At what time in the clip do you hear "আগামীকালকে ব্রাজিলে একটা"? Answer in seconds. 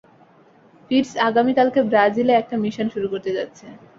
1.27-2.55